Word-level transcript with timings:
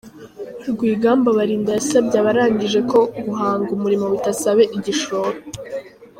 Rwigamba 0.71 1.29
Barinda 1.37 1.69
yasabye 1.77 2.15
abarangije 2.21 2.79
ko 2.91 2.99
guhanga 3.23 3.69
umurimo 3.77 4.05
bitasaba 4.13 4.61
igishoro. 4.77 5.37